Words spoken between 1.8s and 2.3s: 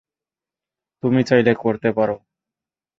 পারো।